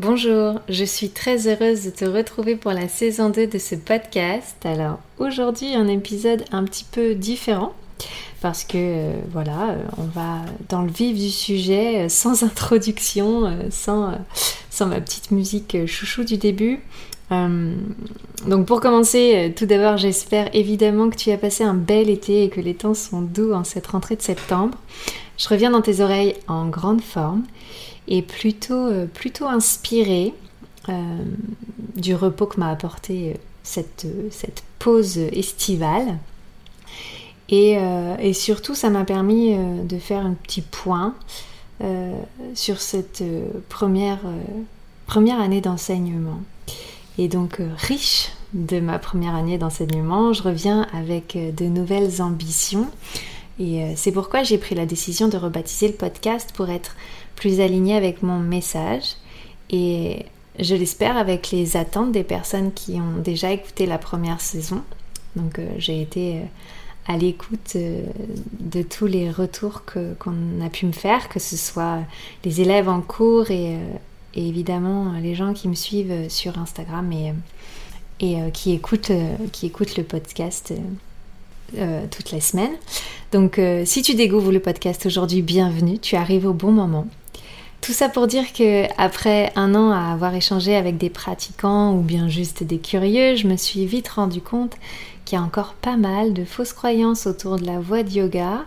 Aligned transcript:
Bonjour, 0.00 0.60
je 0.68 0.84
suis 0.84 1.08
très 1.08 1.48
heureuse 1.48 1.86
de 1.86 1.90
te 1.90 2.04
retrouver 2.04 2.54
pour 2.54 2.70
la 2.70 2.86
saison 2.86 3.30
2 3.30 3.48
de 3.48 3.58
ce 3.58 3.74
podcast. 3.74 4.54
Alors 4.62 5.00
aujourd'hui 5.18 5.74
un 5.74 5.88
épisode 5.88 6.44
un 6.52 6.62
petit 6.62 6.84
peu 6.84 7.16
différent 7.16 7.72
parce 8.40 8.62
que 8.62 8.76
euh, 8.76 9.12
voilà, 9.32 9.70
euh, 9.70 9.82
on 9.96 10.04
va 10.04 10.42
dans 10.68 10.82
le 10.82 10.88
vif 10.88 11.18
du 11.18 11.30
sujet 11.30 12.04
euh, 12.04 12.08
sans 12.08 12.42
introduction, 12.44 13.52
sans, 13.70 14.12
sans 14.70 14.86
ma 14.86 15.00
petite 15.00 15.32
musique 15.32 15.84
chouchou 15.86 16.22
du 16.22 16.36
début. 16.36 16.78
donc 17.32 18.66
pour 18.66 18.80
commencer, 18.80 19.52
tout 19.56 19.66
d'abord 19.66 19.96
j'espère 19.96 20.48
évidemment 20.54 21.10
que 21.10 21.16
tu 21.16 21.32
as 21.32 21.38
passé 21.38 21.64
un 21.64 21.74
bel 21.74 22.08
été 22.08 22.44
et 22.44 22.50
que 22.50 22.60
les 22.60 22.74
temps 22.74 22.94
sont 22.94 23.20
doux 23.20 23.52
en 23.52 23.64
cette 23.64 23.88
rentrée 23.88 24.14
de 24.14 24.22
septembre. 24.22 24.78
Je 25.38 25.48
reviens 25.48 25.70
dans 25.70 25.82
tes 25.82 26.00
oreilles 26.00 26.34
en 26.48 26.66
grande 26.66 27.00
forme 27.00 27.44
et 28.08 28.22
plutôt, 28.22 28.74
euh, 28.74 29.06
plutôt 29.06 29.46
inspirée 29.46 30.34
euh, 30.88 30.92
du 31.94 32.14
repos 32.14 32.46
que 32.46 32.58
m'a 32.58 32.70
apporté 32.70 33.30
euh, 33.30 33.34
cette, 33.62 34.06
pause 34.78 35.18
estivale. 35.18 36.18
Et, 37.50 37.78
surtout, 38.34 38.74
ça 38.74 38.90
m'a 38.90 39.04
permis 39.04 39.56
de 39.56 39.98
faire 39.98 40.24
un 40.24 40.34
petit 40.34 40.60
point 40.60 41.14
sur 42.54 42.80
cette 42.80 43.24
première 43.68 44.20
année 45.40 45.60
d'enseignement. 45.60 46.40
Et 47.16 47.26
donc, 47.28 47.60
riche 47.78 48.30
de 48.52 48.80
ma 48.80 48.98
première 48.98 49.34
année 49.34 49.58
d'enseignement, 49.58 50.32
je 50.32 50.42
reviens 50.42 50.86
avec 50.92 51.36
de 51.36 51.64
nouvelles 51.64 52.22
ambitions. 52.22 52.86
Et 53.60 53.94
c'est 53.96 54.12
pourquoi 54.12 54.44
j'ai 54.44 54.58
pris 54.58 54.74
la 54.76 54.86
décision 54.86 55.26
de 55.26 55.36
rebaptiser 55.36 55.88
le 55.88 55.94
podcast 55.94 56.52
pour 56.54 56.70
être 56.70 56.94
plus 57.34 57.60
aligné 57.60 57.96
avec 57.96 58.22
mon 58.22 58.38
message 58.38 59.16
et 59.70 60.26
je 60.58 60.74
l'espère 60.74 61.16
avec 61.16 61.50
les 61.50 61.76
attentes 61.76 62.12
des 62.12 62.24
personnes 62.24 62.72
qui 62.72 62.94
ont 62.94 63.20
déjà 63.22 63.52
écouté 63.52 63.86
la 63.86 63.98
première 63.98 64.40
saison. 64.40 64.82
Donc 65.36 65.58
euh, 65.58 65.68
j'ai 65.78 66.02
été 66.02 66.38
euh, 66.38 66.42
à 67.06 67.16
l'écoute 67.16 67.74
euh, 67.76 68.02
de 68.58 68.82
tous 68.82 69.06
les 69.06 69.30
retours 69.30 69.84
qu'on 69.84 70.60
a 70.60 70.68
pu 70.68 70.86
me 70.86 70.92
faire, 70.92 71.28
que 71.28 71.38
ce 71.38 71.56
soit 71.56 72.00
les 72.44 72.60
élèves 72.60 72.88
en 72.88 73.00
cours 73.00 73.50
et, 73.50 73.78
évidemment 74.34 75.14
les 75.20 75.34
gens 75.34 75.52
qui 75.52 75.66
me 75.68 75.74
suivent 75.74 76.28
sur 76.28 76.58
Instagram 76.58 77.10
et, 78.20 78.36
qui 78.52 78.72
écoutent 78.72 79.10
le 79.10 80.02
podcast. 80.02 80.72
Toutes 82.10 82.30
les 82.30 82.40
semaines. 82.40 82.74
Donc 83.32 83.60
si 83.84 84.02
tu 84.02 84.14
découvres 84.14 84.52
le 84.52 84.60
podcast 84.60 85.04
aujourd'hui, 85.06 85.42
bienvenue, 85.42 85.98
tu 85.98 86.16
arrives 86.16 86.46
au 86.46 86.52
bon 86.52 86.72
moment. 86.72 87.06
Tout 87.80 87.92
ça 87.92 88.08
pour 88.08 88.26
dire 88.26 88.52
que 88.52 88.84
après 89.00 89.52
un 89.56 89.74
an 89.74 89.90
à 89.92 90.12
avoir 90.12 90.34
échangé 90.34 90.74
avec 90.74 90.98
des 90.98 91.10
pratiquants 91.10 91.94
ou 91.94 92.00
bien 92.00 92.28
juste 92.28 92.64
des 92.64 92.78
curieux, 92.78 93.36
je 93.36 93.46
me 93.46 93.56
suis 93.56 93.86
vite 93.86 94.08
rendu 94.08 94.40
compte 94.40 94.76
qu'il 95.24 95.38
y 95.38 95.40
a 95.40 95.44
encore 95.44 95.74
pas 95.74 95.96
mal 95.96 96.32
de 96.34 96.44
fausses 96.44 96.72
croyances 96.72 97.26
autour 97.26 97.56
de 97.56 97.66
la 97.66 97.78
voie 97.78 98.02
de 98.02 98.10
yoga 98.10 98.64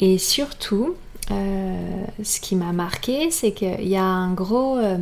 et 0.00 0.18
surtout 0.18 0.94
euh, 1.30 2.04
ce 2.22 2.40
qui 2.40 2.56
m'a 2.56 2.72
marqué 2.72 3.30
c'est 3.30 3.52
qu'il 3.52 3.88
y 3.88 3.96
a 3.96 4.04
un 4.04 4.32
gros, 4.32 4.78
euh, 4.78 4.98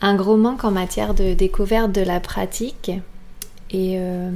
un 0.00 0.14
gros 0.14 0.36
manque 0.36 0.64
en 0.64 0.70
matière 0.70 1.14
de 1.14 1.34
découverte 1.34 1.92
de 1.92 2.02
la 2.02 2.20
pratique 2.20 2.90
et 3.70 3.96
euh, 3.98 4.30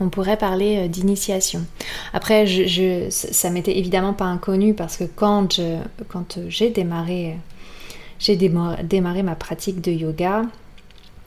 on 0.00 0.08
pourrait 0.08 0.36
parler 0.36 0.76
euh, 0.78 0.88
d'initiation. 0.88 1.64
Après, 2.12 2.46
je, 2.46 3.06
ça 3.10 3.50
m'était 3.50 3.78
évidemment 3.78 4.12
pas 4.12 4.24
inconnu 4.24 4.74
parce 4.74 4.96
que 4.96 5.04
quand, 5.04 5.60
j'ai 6.48 6.70
démarré, 6.70 7.36
j'ai 8.18 8.36
démarré 8.36 9.22
ma 9.22 9.34
pratique 9.34 9.80
de 9.80 9.92
yoga, 9.92 10.42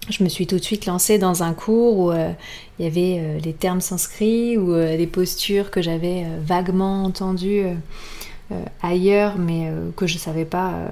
je 0.09 0.23
me 0.23 0.29
suis 0.29 0.47
tout 0.47 0.57
de 0.57 0.63
suite 0.63 0.85
lancée 0.85 1.17
dans 1.17 1.43
un 1.43 1.53
cours 1.53 1.99
où 1.99 2.11
euh, 2.11 2.31
il 2.79 2.85
y 2.85 2.87
avait 2.87 3.19
euh, 3.19 3.39
les 3.39 3.53
termes 3.53 3.81
sanscrits 3.81 4.57
ou 4.57 4.73
des 4.73 5.07
postures 5.07 5.69
que 5.69 5.81
j'avais 5.81 6.25
vaguement 6.41 7.03
entendues 7.03 7.65
ailleurs, 8.81 9.37
mais 9.37 9.69
que 9.97 10.07
je 10.07 10.13
ne 10.13 10.19
savais 10.19 10.45
pas 10.45 10.91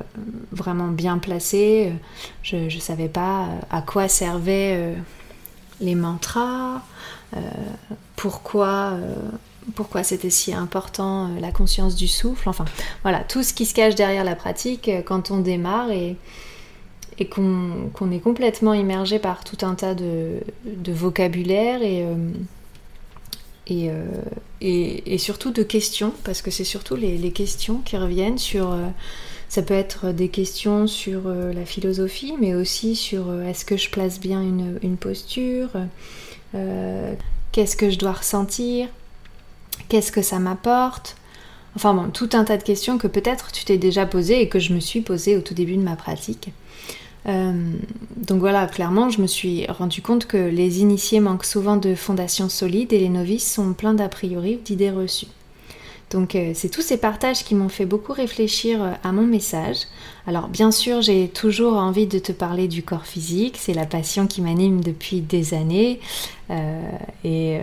vraiment 0.52 0.90
bien 0.90 1.18
placer. 1.18 1.94
Je 2.44 2.58
ne 2.58 2.82
savais 2.82 3.08
pas 3.08 3.48
à 3.72 3.82
quoi 3.82 4.10
servaient 4.10 4.94
les 5.82 5.96
mantras, 5.96 6.82
euh, 7.36 7.40
pourquoi, 8.16 8.94
euh, 8.94 9.16
pourquoi 9.76 10.04
c'était 10.04 10.30
si 10.30 10.54
important, 10.54 11.28
euh, 11.28 11.40
la 11.40 11.52
conscience 11.52 11.96
du 11.96 12.08
souffle, 12.08 12.48
enfin 12.50 12.66
voilà, 13.04 13.20
tout 13.20 13.44
ce 13.44 13.54
qui 13.54 13.66
se 13.66 13.74
cache 13.74 13.96
derrière 13.96 14.24
la 14.24 14.36
pratique 14.36 14.90
quand 15.06 15.32
on 15.32 15.40
démarre 15.40 15.92
et, 15.92 16.18
qu'on 17.30 18.12
est 18.12 18.20
complètement 18.20 18.74
immergé 18.74 19.20
par 19.20 19.46
tout 19.46 19.66
un 19.66 19.76
tas 19.76 19.96
de, 19.96 20.42
vocabulaire 20.88 21.82
et, 21.82 22.06
et, 23.68 25.14
et, 25.14 25.18
surtout 25.18 25.52
de 25.52 25.64
questions, 25.64 26.14
parce 26.26 26.42
que 26.42 26.52
c'est 26.52 26.66
surtout 26.66 26.98
les, 26.98 27.32
questions 27.32 27.78
qui 27.86 27.96
reviennent 27.96 28.38
sur... 28.38 28.76
ça 29.56 29.62
peut 29.62 29.74
être 29.74 30.12
des 30.12 30.28
questions 30.28 30.86
sur 30.86 31.22
la 31.30 31.66
philosophie, 31.66 32.34
mais 32.40 32.56
aussi 32.56 32.96
sur 32.96 33.42
est-ce 33.42 33.64
que 33.64 33.78
je 33.78 33.90
place 33.90 34.20
bien 34.20 34.42
une, 34.42 34.98
posture 34.98 35.70
euh, 36.56 37.14
qu'est-ce 37.52 37.78
que 37.78 37.90
je 37.90 37.98
dois 37.98 38.14
ressentir, 38.14 38.88
qu'est-ce 39.88 40.12
que 40.12 40.22
ça 40.22 40.40
m'apporte. 40.40 41.16
Enfin 41.76 41.94
bon, 41.94 42.10
tout 42.10 42.30
un 42.34 42.44
tas 42.44 42.58
de 42.58 42.64
questions 42.64 42.98
que 42.98 43.08
peut-être 43.08 43.52
tu 43.52 43.66
t'es 43.66 43.78
déjà 43.78 44.06
posées 44.06 44.42
et 44.42 44.50
que 44.50 44.60
je 44.60 44.74
me 44.74 44.80
suis 44.80 45.02
posées 45.02 45.38
au 45.38 45.42
tout 45.42 45.54
début 45.54 45.78
de 45.78 45.82
ma 45.82 45.96
pratique. 45.96 46.50
Euh, 47.28 47.54
donc 48.18 48.40
voilà, 48.40 48.68
clairement, 48.68 49.10
je 49.10 49.22
me 49.22 49.28
suis 49.28 49.66
rendu 49.68 50.02
compte 50.02 50.26
que 50.28 50.38
les 50.38 50.80
initiés 50.80 51.20
manquent 51.20 51.46
souvent 51.46 51.78
de 51.78 51.96
fondations 51.96 52.50
solides 52.50 52.94
et 52.94 53.00
les 53.00 53.10
novices 53.10 53.52
sont 53.52 53.74
pleins 53.74 53.94
d'a 53.94 54.10
priori 54.10 54.60
d'idées 54.64 54.92
reçues. 54.92 55.28
Donc 56.12 56.36
euh, 56.36 56.52
c'est 56.54 56.70
tous 56.70 56.82
ces 56.82 56.98
partages 56.98 57.44
qui 57.44 57.56
m'ont 57.56 57.70
fait 57.70 57.86
beaucoup 57.86 58.14
réfléchir 58.14 58.82
euh, 58.82 58.92
à 59.04 59.12
mon 59.12 59.26
message. 59.26 59.88
Alors 60.28 60.48
bien 60.48 60.72
sûr 60.72 61.02
j'ai 61.02 61.28
toujours 61.28 61.78
envie 61.78 62.06
de 62.06 62.20
te 62.20 62.32
parler 62.32 62.68
du 62.68 62.84
corps 62.84 63.06
physique, 63.06 63.58
c'est 63.60 63.74
la 63.74 63.86
passion 63.86 64.28
qui 64.28 64.42
m'anime 64.42 64.82
depuis 64.82 65.22
des 65.22 65.54
années. 65.54 66.00
Euh, 66.52 66.82
et, 67.24 67.60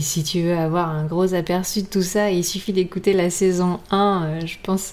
si 0.00 0.22
tu 0.22 0.42
veux 0.42 0.56
avoir 0.56 0.90
un 0.90 1.06
gros 1.06 1.34
aperçu 1.34 1.82
de 1.82 1.86
tout 1.86 2.02
ça, 2.02 2.30
il 2.30 2.44
suffit 2.44 2.72
d'écouter 2.74 3.14
la 3.14 3.30
saison 3.30 3.80
1. 3.90 4.40
je, 4.44 4.56
pense, 4.62 4.92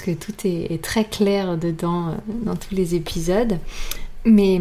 que 0.00 0.10
tout 0.12 0.32
est 0.44 0.82
très 0.82 1.04
clair 1.04 1.58
dedans 1.58 2.14
dans 2.26 2.56
tous 2.56 2.74
les 2.74 2.94
épisodes. 2.94 3.58
Mais 4.24 4.60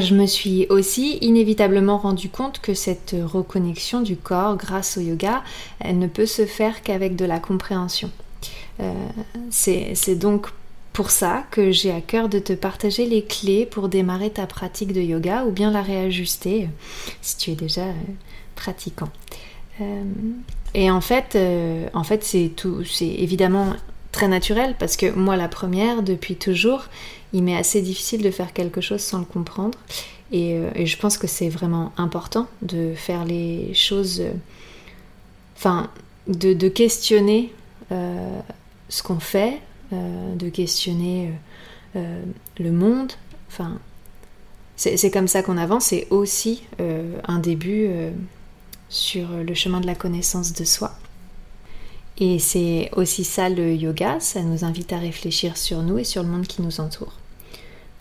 je 0.00 0.14
me 0.14 0.26
suis 0.26 0.66
aussi 0.70 1.18
inévitablement 1.20 1.98
rendu 1.98 2.28
compte 2.28 2.60
que 2.60 2.74
cette 2.74 3.14
reconnexion 3.24 4.00
du 4.00 4.16
corps 4.16 4.56
grâce 4.56 4.96
au 4.96 5.00
yoga, 5.00 5.42
ne 5.84 6.06
peut 6.06 6.26
se 6.26 6.46
faire 6.46 6.82
qu'avec 6.82 7.16
de 7.16 7.24
la 7.24 7.38
compréhension. 7.38 8.10
Euh, 8.80 8.92
c'est 9.50 10.14
donc 10.14 10.48
pour 10.92 11.10
ça 11.10 11.44
que 11.50 11.70
j'ai 11.70 11.90
à 11.90 12.00
cœur 12.00 12.28
de 12.28 12.38
te 12.38 12.52
partager 12.52 13.06
les 13.06 13.24
clés 13.24 13.66
pour 13.66 13.88
démarrer 13.88 14.30
ta 14.30 14.46
pratique 14.46 14.92
de 14.92 15.00
yoga 15.00 15.44
ou 15.44 15.50
bien 15.50 15.70
la 15.70 15.82
réajuster 15.82 16.68
si 17.20 17.36
tu 17.36 17.50
es 17.50 17.54
déjà 17.54 17.82
euh, 17.82 17.92
pratiquant. 18.56 19.08
Euh, 19.80 20.02
et 20.74 20.90
en 20.90 21.00
fait, 21.00 21.36
en 21.92 22.04
fait 22.04 22.24
c'est 22.24 22.50
tout, 22.56 22.82
c'est 22.84 23.06
évidemment 23.06 23.74
très 24.12 24.28
naturel 24.28 24.76
parce 24.78 24.96
que 24.96 25.10
moi 25.10 25.36
la 25.36 25.48
première 25.48 26.02
depuis 26.02 26.36
toujours 26.36 26.84
il 27.32 27.42
m'est 27.42 27.56
assez 27.56 27.80
difficile 27.80 28.22
de 28.22 28.30
faire 28.30 28.52
quelque 28.52 28.80
chose 28.80 29.00
sans 29.00 29.18
le 29.18 29.24
comprendre. 29.24 29.78
Et, 30.32 30.54
euh, 30.54 30.70
je 30.84 30.96
pense 30.96 31.18
que 31.18 31.26
c'est 31.26 31.48
vraiment 31.48 31.92
important 31.96 32.46
de 32.62 32.94
faire 32.94 33.24
les 33.24 33.72
choses, 33.74 34.20
euh, 34.20 34.32
enfin, 35.56 35.90
de, 36.26 36.68
questionner 36.68 37.52
euh, 37.90 38.40
ce 38.88 39.02
qu'on 39.02 39.20
fait, 39.20 39.60
de 39.90 40.48
questionner 40.48 41.30
le 41.94 42.72
monde. 42.72 43.12
C'est 44.76 45.10
comme 45.10 45.28
ça 45.28 45.42
qu'on 45.42 45.58
avance. 45.58 45.86
C'est 45.86 46.06
aussi 46.08 46.62
un 46.78 47.38
début 47.38 47.90
sur 48.88 49.28
le 49.28 49.52
chemin 49.52 49.80
de 49.80 49.86
la 49.86 49.94
connaissance 49.94 50.54
de 50.54 50.64
soi. 50.64 50.94
Et 52.18 52.38
c'est 52.38 52.90
aussi 52.94 53.24
ça 53.24 53.48
le 53.48 53.74
yoga, 53.74 54.20
ça 54.20 54.42
nous 54.42 54.64
invite 54.64 54.92
à 54.92 54.98
réfléchir 54.98 55.56
sur 55.56 55.82
nous 55.82 55.98
et 55.98 56.04
sur 56.04 56.22
le 56.22 56.28
monde 56.28 56.46
qui 56.46 56.62
nous 56.62 56.80
entoure 56.80 57.14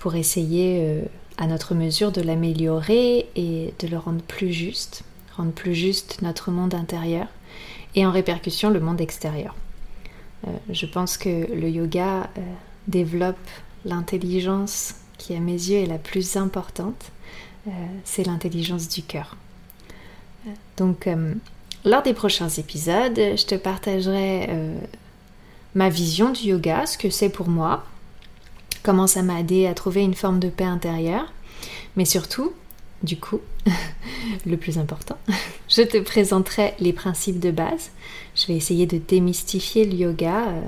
pour 0.02 0.16
essayer 0.16 0.80
euh, 0.82 1.04
à 1.38 1.46
notre 1.46 1.76
mesure 1.76 2.12
de 2.12 2.22
l'améliorer 2.22 3.30
et 3.36 3.72
de 3.80 3.88
le 3.88 4.00
rendre 4.00 4.24
plus 4.24 4.52
juste, 4.52 5.04
rendre 5.38 5.52
plus 5.52 5.76
juste 5.76 6.24
notre 6.24 6.50
monde 6.50 6.74
intérieur 6.74 7.28
et 7.94 8.04
en 8.04 8.12
répercussion 8.12 8.72
le 8.72 8.80
monde 8.80 9.00
extérieur. 9.00 9.56
Euh, 10.48 10.52
je 10.72 10.88
pense 10.88 11.18
que 11.18 11.30
le 11.54 11.70
yoga 11.70 12.32
euh, 12.38 12.42
développe 12.88 13.38
l'intelligence 13.86 14.96
qui 15.20 15.36
à 15.36 15.40
mes 15.40 15.54
yeux 15.54 15.78
est 15.78 15.86
la 15.86 16.00
plus 16.00 16.36
importante, 16.36 17.12
c'est 18.04 18.26
l'intelligence 18.26 18.90
du 18.90 19.04
cœur. 19.04 19.38
Donc 20.78 21.08
lors 21.86 22.04
des 22.04 22.14
prochains 22.14 22.50
épisodes, 22.50 23.16
je 23.16 23.46
te 23.46 23.56
partagerai 23.56 24.48
ma 25.76 25.90
vision 25.90 26.32
du 26.32 26.50
yoga, 26.50 26.86
ce 26.86 26.98
que 26.98 27.10
c'est 27.10 27.30
pour 27.30 27.48
moi, 27.48 27.84
comment 28.84 29.08
ça 29.08 29.22
m'a 29.22 29.40
aidé 29.40 29.68
à 29.68 29.74
trouver 29.74 30.02
une 30.02 30.14
forme 30.14 30.40
de 30.40 30.50
paix 30.50 30.66
intérieure. 30.66 31.32
Mais 31.96 32.06
surtout, 32.06 32.54
du 33.04 33.18
coup, 33.18 33.40
le 34.46 34.58
plus 34.58 34.78
important, 34.78 35.18
je 35.70 35.82
te 35.82 35.98
présenterai 36.00 36.74
les 36.80 36.94
principes 36.94 37.40
de 37.40 37.52
base. 37.52 37.92
Je 38.36 38.48
vais 38.48 38.56
essayer 38.56 38.86
de 38.86 38.98
démystifier 38.98 39.86
le 39.86 39.94
yoga 39.94 40.48
euh, 40.48 40.62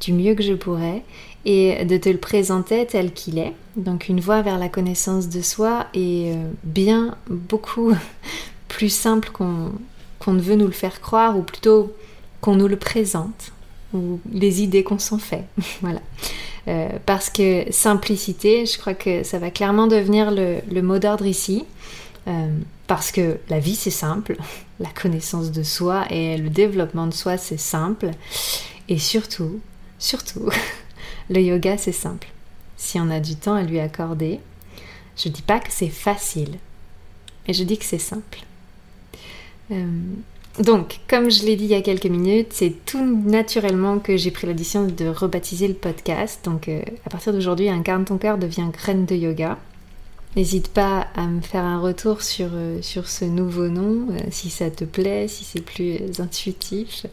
du 0.00 0.12
mieux 0.12 0.34
que 0.34 0.42
je 0.42 0.54
pourrai 0.54 1.02
et 1.44 1.84
de 1.84 1.96
te 1.96 2.08
le 2.08 2.18
présenter 2.18 2.86
tel 2.86 3.12
qu'il 3.12 3.38
est. 3.38 3.54
Donc 3.76 4.08
une 4.08 4.20
voie 4.20 4.42
vers 4.42 4.58
la 4.58 4.68
connaissance 4.68 5.28
de 5.28 5.40
soi 5.40 5.86
est 5.94 6.34
euh, 6.34 6.50
bien 6.64 7.16
beaucoup 7.28 7.92
plus 8.68 8.92
simple 8.92 9.30
qu'on 9.30 9.72
ne 10.26 10.40
veut 10.40 10.56
nous 10.56 10.66
le 10.66 10.72
faire 10.72 11.00
croire, 11.00 11.36
ou 11.38 11.42
plutôt 11.42 11.94
qu'on 12.40 12.56
nous 12.56 12.68
le 12.68 12.76
présente, 12.76 13.52
ou 13.94 14.20
les 14.30 14.62
idées 14.62 14.82
qu'on 14.82 14.98
s'en 14.98 15.18
fait. 15.18 15.44
voilà. 15.80 16.00
Euh, 16.68 16.90
parce 17.06 17.30
que 17.30 17.64
simplicité, 17.70 18.66
je 18.66 18.78
crois 18.78 18.94
que 18.94 19.22
ça 19.22 19.38
va 19.38 19.50
clairement 19.50 19.86
devenir 19.86 20.30
le, 20.30 20.82
mot 20.82 20.98
d'ordre 20.98 21.26
ici. 21.26 21.64
Euh, 22.26 22.48
parce 22.86 23.10
que 23.10 23.38
la 23.48 23.58
vie 23.58 23.74
c'est 23.74 23.90
simple, 23.90 24.36
la 24.80 24.90
connaissance 24.90 25.50
de 25.50 25.62
soi 25.62 26.06
et 26.10 26.36
le 26.36 26.50
développement 26.50 27.06
de 27.06 27.14
soi 27.14 27.38
c'est 27.38 27.58
simple. 27.58 28.10
Et 28.88 28.98
surtout, 28.98 29.60
surtout, 29.98 30.50
le 31.30 31.40
yoga 31.40 31.78
c'est 31.78 31.92
simple. 31.92 32.28
Si 32.76 33.00
on 33.00 33.10
a 33.10 33.20
du 33.20 33.36
temps 33.36 33.54
à 33.54 33.62
lui 33.62 33.80
accorder, 33.80 34.40
je 35.16 35.28
dis 35.28 35.42
pas 35.42 35.58
que 35.58 35.72
c'est 35.72 35.88
facile, 35.88 36.58
mais 37.46 37.54
je 37.54 37.64
dis 37.64 37.78
que 37.78 37.84
c'est 37.84 37.98
simple. 37.98 38.40
Euh, 39.70 39.84
donc, 40.62 40.98
comme 41.08 41.30
je 41.30 41.44
l'ai 41.44 41.56
dit 41.56 41.64
il 41.64 41.70
y 41.70 41.74
a 41.74 41.82
quelques 41.82 42.06
minutes, 42.06 42.48
c'est 42.50 42.74
tout 42.84 43.04
naturellement 43.04 43.98
que 43.98 44.16
j'ai 44.16 44.30
pris 44.30 44.46
l'addition 44.46 44.86
de 44.86 45.06
rebaptiser 45.06 45.68
le 45.68 45.74
podcast. 45.74 46.40
Donc, 46.44 46.68
euh, 46.68 46.82
à 47.06 47.10
partir 47.10 47.32
d'aujourd'hui, 47.32 47.68
Incarne 47.68 48.04
ton 48.04 48.18
cœur 48.18 48.38
devient 48.38 48.68
graine 48.72 49.04
de 49.04 49.14
yoga. 49.14 49.58
N'hésite 50.36 50.68
pas 50.68 51.06
à 51.14 51.26
me 51.26 51.40
faire 51.40 51.64
un 51.64 51.80
retour 51.80 52.22
sur, 52.22 52.50
euh, 52.52 52.82
sur 52.82 53.08
ce 53.08 53.24
nouveau 53.24 53.68
nom, 53.68 54.08
si 54.30 54.50
ça 54.50 54.70
te 54.70 54.84
plaît, 54.84 55.26
si 55.26 55.44
c'est 55.44 55.62
plus 55.62 55.98
intuitif. 56.18 57.06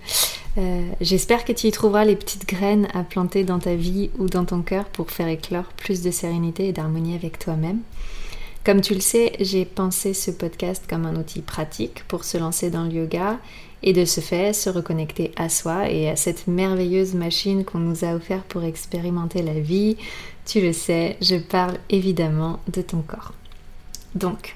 J'espère 1.02 1.44
que 1.44 1.52
tu 1.52 1.68
y 1.68 1.72
trouveras 1.72 2.06
les 2.06 2.16
petites 2.16 2.48
graines 2.48 2.88
à 2.94 3.04
planter 3.04 3.44
dans 3.44 3.60
ta 3.60 3.76
vie 3.76 4.10
ou 4.20 4.28
dans 4.28 4.46
ton 4.46 4.62
cœur 4.62 4.86
pour 4.86 5.12
faire 5.12 5.28
éclore 5.28 5.66
plus 5.76 6.02
de 6.02 6.12
sérénité 6.12 6.68
et 6.68 6.72
d'harmonie 6.72 7.14
avec 7.14 7.40
toi-même. 7.40 7.80
Comme 8.66 8.82
tu 8.82 8.96
le 8.96 9.00
sais, 9.00 9.34
j'ai 9.40 9.64
pensé 9.64 10.16
ce 10.16 10.32
podcast 10.32 10.86
comme 10.90 11.06
un 11.06 11.16
outil 11.18 11.44
pratique 11.44 12.04
pour 12.08 12.24
se 12.24 12.40
lancer 12.40 12.72
dans 12.72 12.86
le 12.86 12.94
yoga 12.94 13.38
et 13.84 13.94
de 13.94 14.06
ce 14.06 14.22
fait 14.22 14.54
se 14.54 14.72
reconnecter 14.72 15.32
à 15.36 15.50
soi 15.50 15.92
et 15.92 16.10
à 16.10 16.16
cette 16.16 16.48
merveilleuse 16.48 17.14
machine 17.14 17.64
qu'on 17.64 17.78
nous 17.78 18.04
a 18.04 18.16
offert 18.16 18.42
pour 18.42 18.64
expérimenter 18.64 19.44
la 19.44 19.60
vie. 19.60 19.98
Tu 20.48 20.62
le 20.62 20.74
sais, 20.74 21.16
je 21.22 21.36
parle 21.36 21.78
évidemment 21.92 22.60
de 22.74 22.82
ton 22.82 23.02
corps. 23.02 23.34
Donc, 24.16 24.56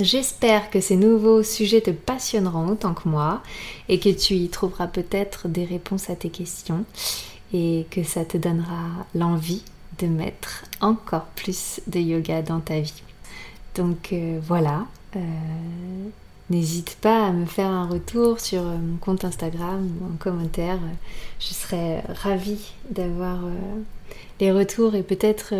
J'espère 0.00 0.70
que 0.70 0.80
ces 0.80 0.96
nouveaux 0.96 1.44
sujets 1.44 1.80
te 1.80 1.92
passionneront 1.92 2.66
autant 2.66 2.94
que 2.94 3.08
moi 3.08 3.42
et 3.88 4.00
que 4.00 4.08
tu 4.08 4.34
y 4.34 4.48
trouveras 4.48 4.88
peut-être 4.88 5.46
des 5.46 5.64
réponses 5.64 6.10
à 6.10 6.16
tes 6.16 6.30
questions 6.30 6.84
et 7.52 7.86
que 7.92 8.02
ça 8.02 8.24
te 8.24 8.36
donnera 8.36 9.06
l'envie 9.14 9.62
de 10.00 10.08
mettre 10.08 10.64
encore 10.80 11.26
plus 11.36 11.80
de 11.86 12.00
yoga 12.00 12.42
dans 12.42 12.58
ta 12.58 12.80
vie. 12.80 13.04
Donc 13.74 14.12
euh, 14.12 14.38
voilà, 14.42 14.86
euh, 15.16 15.20
n'hésite 16.48 16.96
pas 17.00 17.26
à 17.26 17.32
me 17.32 17.44
faire 17.44 17.68
un 17.68 17.86
retour 17.86 18.40
sur 18.40 18.62
euh, 18.62 18.76
mon 18.76 18.96
compte 18.98 19.24
Instagram 19.24 19.90
ou 20.00 20.12
un 20.12 20.16
commentaire. 20.16 20.78
Je 21.40 21.54
serais 21.54 22.02
ravie 22.08 22.72
d'avoir 22.90 23.40
les 24.40 24.52
retours 24.52 24.94
et 24.94 25.02
peut-être 25.02 25.54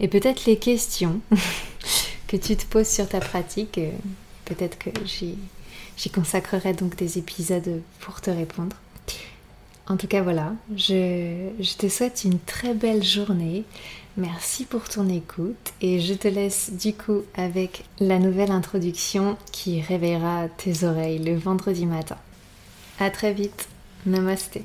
et 0.00 0.08
peut-être 0.08 0.44
les 0.46 0.58
questions 0.58 1.20
que 2.28 2.36
tu 2.36 2.56
te 2.56 2.66
poses 2.66 2.88
sur 2.88 3.08
ta 3.08 3.20
pratique. 3.20 3.80
Peut-être 4.44 4.78
que 4.78 4.90
j'y 5.04 6.10
consacrerai 6.10 6.74
donc 6.74 6.96
des 6.96 7.18
épisodes 7.18 7.80
pour 8.00 8.20
te 8.20 8.30
répondre. 8.30 8.76
En 9.88 9.96
tout 9.96 10.06
cas, 10.06 10.22
voilà, 10.22 10.52
je, 10.76 11.48
te 11.78 11.88
souhaite 11.88 12.24
une 12.24 12.38
très 12.38 12.74
belle 12.74 13.02
journée. 13.02 13.64
Merci 14.18 14.66
pour 14.66 14.86
ton 14.88 15.08
écoute 15.08 15.72
et 15.80 16.00
je 16.00 16.12
te 16.12 16.28
laisse 16.28 16.72
du 16.72 16.92
coup 16.92 17.22
avec 17.34 17.84
la 17.98 18.18
nouvelle 18.18 18.50
introduction 18.50 19.38
qui 19.50 19.80
réveillera 19.80 20.48
tes 20.48 20.84
oreilles 20.84 21.20
le 21.20 21.36
vendredi 21.36 21.86
matin. 21.86 22.18
À 22.98 23.10
très 23.10 23.32
vite. 23.32 23.68
Namasté. 24.04 24.64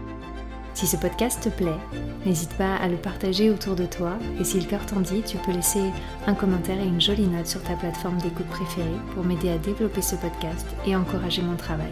Si 0.81 0.87
ce 0.87 0.97
podcast 0.97 1.43
te 1.43 1.49
plaît, 1.49 1.77
n'hésite 2.25 2.57
pas 2.57 2.75
à 2.75 2.87
le 2.87 2.97
partager 2.97 3.51
autour 3.51 3.75
de 3.75 3.85
toi 3.85 4.17
et 4.39 4.43
si 4.43 4.59
le 4.59 4.65
cœur 4.65 4.83
t'en 4.83 4.99
dit, 4.99 5.21
tu 5.21 5.37
peux 5.37 5.51
laisser 5.51 5.91
un 6.25 6.33
commentaire 6.33 6.79
et 6.79 6.87
une 6.87 6.99
jolie 6.99 7.27
note 7.27 7.45
sur 7.45 7.61
ta 7.61 7.75
plateforme 7.75 8.17
d'écoute 8.17 8.47
préférée 8.47 8.89
pour 9.13 9.23
m'aider 9.23 9.51
à 9.51 9.59
développer 9.59 10.01
ce 10.01 10.15
podcast 10.15 10.65
et 10.87 10.95
encourager 10.95 11.43
mon 11.43 11.55
travail. 11.55 11.91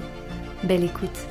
Belle 0.63 0.83
écoute 0.83 1.27